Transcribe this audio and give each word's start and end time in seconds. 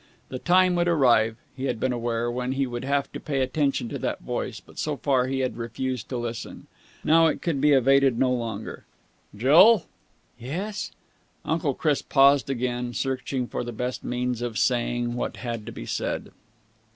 The 0.29 0.39
time 0.39 0.73
would 0.77 0.87
arrive, 0.87 1.37
he 1.55 1.65
had 1.65 1.79
been 1.79 1.93
aware, 1.93 2.31
when 2.31 2.53
he 2.53 2.65
would 2.65 2.83
have 2.83 3.11
to 3.11 3.19
pay 3.19 3.41
attention 3.41 3.87
to 3.89 3.99
that 3.99 4.21
voice, 4.21 4.59
but 4.59 4.79
so 4.79 4.97
far 4.97 5.27
he 5.27 5.41
had 5.41 5.57
refused 5.57 6.09
to 6.09 6.17
listen. 6.17 6.65
Now 7.03 7.27
it 7.27 7.39
could 7.43 7.61
be 7.61 7.73
evaded 7.73 8.17
no 8.17 8.33
longer. 8.33 8.87
"Jill." 9.37 9.85
"Yes?" 10.39 10.91
Uncle 11.45 11.75
Chris 11.75 12.01
paused 12.01 12.49
again, 12.49 12.95
searching 12.95 13.45
for 13.45 13.63
the 13.63 13.71
best 13.71 14.03
means 14.03 14.41
of 14.41 14.57
saying 14.57 15.13
what 15.13 15.37
had 15.37 15.67
to 15.67 15.71
be 15.71 15.85
said. 15.85 16.31